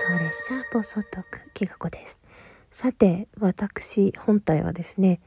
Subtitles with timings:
[0.00, 2.20] 送列車暴走トークきがこです。
[2.70, 5.18] さて私本体はですね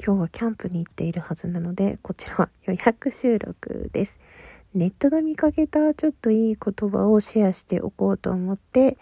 [0.00, 4.20] 今日はキャンプに行っているはずなのでこちらは予約収録です。
[4.72, 8.98] ネットで見かけたちょっといい言葉をシェアしておこうと思って、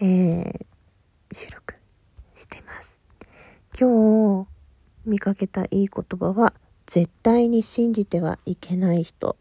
[0.00, 0.64] えー、
[1.32, 1.74] 収録
[2.36, 3.02] してます。
[3.76, 4.48] 今日
[5.06, 6.52] 見かけたいい言葉は
[6.86, 9.34] 絶対に信じてはいけない人。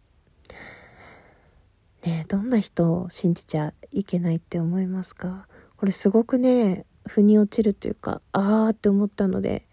[2.08, 5.48] ねどんな人を信じちゃいけないって思いますか？
[5.76, 9.68] これすごくね、腑に落ちるというか、あーって思ったので、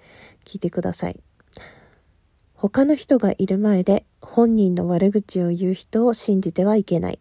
[0.45, 1.21] 聞いてください。
[2.55, 7.21] 他の人がいる前で本人の悪口を言う人を信じてはいけない。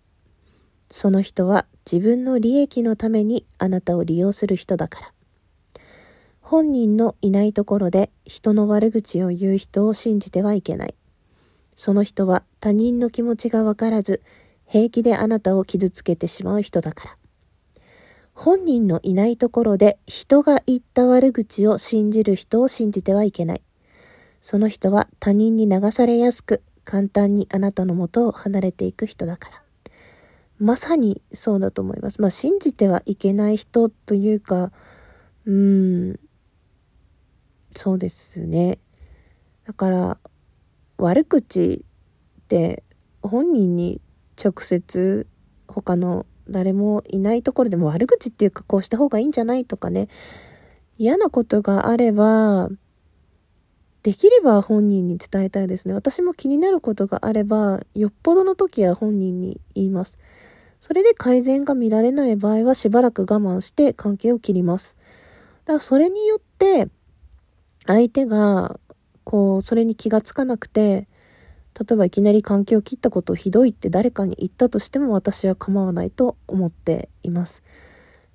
[0.90, 5.14] その人は自分の利益のためにあなたを利用する人だから。
[6.42, 10.96] 本人のいないところで人の悪口を言う人を信じてはいけない。
[11.76, 14.22] その人は他人の気持ちがわからず
[14.66, 17.18] 平気であなたを傷つけてしまう人だから。
[18.34, 23.62] 本人のいないところで人が言った悪口を信じる人を信じてはいけない。
[24.42, 29.64] その人は他人に流されやすく、簡単にあなたのもとを離れていく人だから。
[30.60, 32.22] まさにそうだと思います。
[32.22, 34.72] まあ信じてはいけない人というか、
[35.46, 36.20] うーん、
[37.76, 38.80] そうですね。
[39.66, 40.18] だから、
[40.98, 41.86] 悪口
[42.42, 42.84] って
[43.22, 44.02] 本人に
[44.42, 45.28] 直接
[45.68, 50.08] 他の誰もいないところでも悪口っていうかこうした方がいいんじゃないとかね。
[50.98, 52.70] 嫌なことがあれば
[54.04, 55.94] できれば本人に伝えたいですね。
[55.94, 60.18] 私も気になることがあればよっぽどの時は本人に言います。
[60.82, 64.98] それで改善が見られない場合はしばらく我慢して関係を切ります。
[65.64, 66.90] だからそれによって
[67.88, 68.80] 相手が
[69.24, 71.08] こうそれに気がつかなくて
[71.80, 77.64] 例えばいきなり関係を切ったことをひどいって誰かに言ったとしても私は構わないと思っています。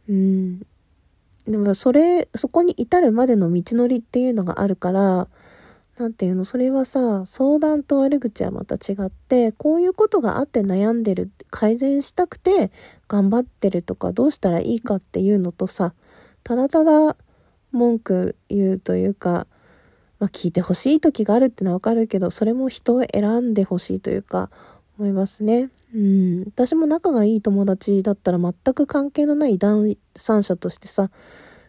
[0.09, 0.61] うん。
[1.47, 5.29] でもそれ、そこに至るまでの道のりっていうのがあるから、
[5.99, 12.71] なんていうの、それはさ、相談と悪口はまた違って、こういうことがあって悩んでる、改善したくて
[13.09, 15.95] 頑張ってるとか、どうしたらいいかっていうのとさ、
[16.45, 17.17] ただただ
[17.73, 19.47] 文句言うというか、
[20.19, 24.51] まあ、聞いてほしい時があるってのはわかるけど、それも人を選んでほしいというか、
[24.99, 25.71] 思いますね。
[25.95, 26.45] うん。
[26.45, 31.11] 私も仲がいい友達だったら全く関係のない第三者としてさ、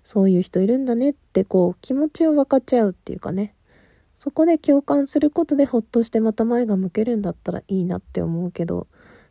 [0.04, 3.54] そういう人いるんだねってこう気持ちを分かっち合うっていうかね。
[4.16, 8.88] そこで共感することでほっとしてまた前が向けるんだったらいいなって思うけど、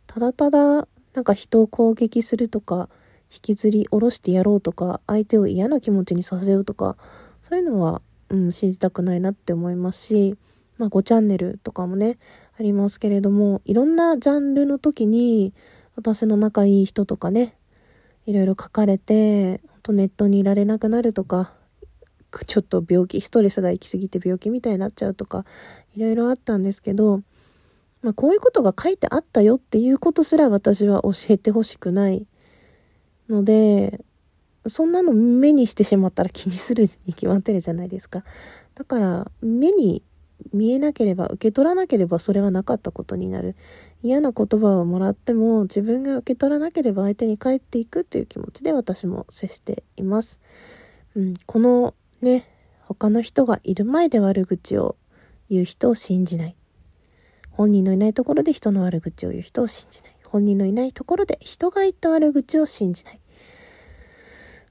[0.07, 2.89] ただただなんか人を攻撃するとか、
[3.31, 6.97] 引きずり下ろしてやろうとか、相手を嫌な気持ちにさせようとか、
[7.43, 8.01] そういうのは
[8.31, 10.37] うん、信じたくないなって思いますし、
[10.79, 12.19] まあ5チャンネルとかもね、
[12.59, 15.53] ありますけれども、いろんなジャンルの時に、
[15.97, 17.57] 私の仲いい人とかね、
[18.27, 21.53] いろいろ書かれて、とネットにいられなくなるとか、
[22.47, 25.45] ちょっと病気、ストレスが行き過ぎて病気みたいになっちゃうとか、
[25.97, 27.23] いろいろあったんですけど、
[28.03, 32.27] まあ、こういうことが書いてあったよっていうことすら私は教えてほしくない
[33.29, 34.01] ので、
[34.69, 38.25] そんなの目にしてしまったら気にするに決まってるじゃないですか。
[38.75, 40.03] だから、目に
[40.53, 43.57] 見えなければ、受け取らなければそれはなかったことになる。
[44.03, 50.39] 嫌な言葉をもらっても自分が受け取らなければ相手に返っていくっていう気持ちで私も接しています。
[51.17, 52.49] うん、このね、
[52.87, 54.97] 他の人がいる前で悪口を
[55.51, 56.57] 言う人を信じない。
[57.51, 60.13] 本人のいないところで人の悪口を言う人を信じない。
[60.25, 63.21] 本人のいないところで人が言った悪口を信じない。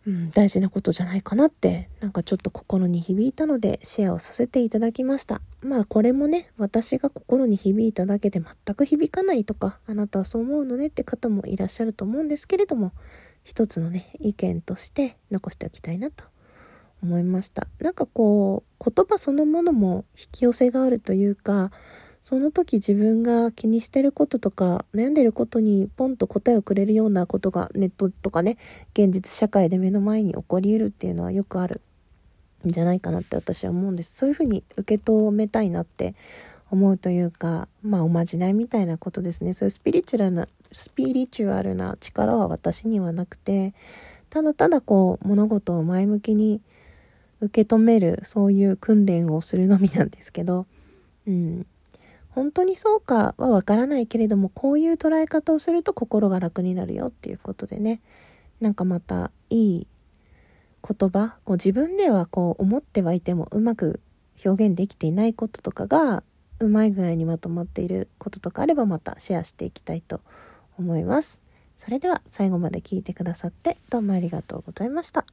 [0.08, 5.42] うん、大事なことじゃないかなって、なんかちょっと心に響いたのでシェアをさせていただきました。
[5.62, 12.94] まあこれもね、私が心に響いただけで全く響かないとか、あなたはそう思うのねって方もいらっしゃると思うんですけれども、
[13.44, 16.24] 一つのね、意見として残しておきたいなと
[17.04, 17.68] 思いました。
[17.80, 21.72] なんかこう、言葉そのものも引き寄せがあるというか、
[22.28, 28.58] その時自分が気にしてることとか悩んでることにポンと答えをくれるようなことがネットとかね
[28.92, 31.80] 現実社会で目の前に起こり得るっていうのはよくある
[32.68, 34.14] んじゃないかなって私は思うんです。
[34.14, 36.16] そういうふうに受け止めたいなって
[36.70, 39.54] 思うというかまあおまじないみたいなことですね。
[39.54, 43.74] そういうスピリチュアルなスピリチュアルな力は私にはなくて
[44.30, 46.60] ただただこう物事を前向きに
[47.40, 50.66] 受け止めるそういう訓練をするのみなんですけど
[51.26, 51.66] うん。
[52.38, 58.00] 本当にそうかはわからないけれどもこういう捉え方をすると心が楽になるよっていうことでね
[58.62, 59.88] なんかまたいい
[60.88, 64.02] 言葉こう自分ではこう思ってはいてもうまく
[64.46, 66.22] 表現できていないこととかが
[66.60, 70.22] うまい具合にまとまっていることとかあればまたシェアしていきたいと
[70.78, 71.42] 思います。
[71.76, 75.26] それでは最後まで聞いてくださってどうもありがとうございました。